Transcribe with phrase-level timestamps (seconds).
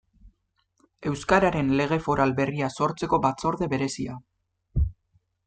[1.11, 4.19] Euskararen Lege Foral berria sortzeko batzorde berezia.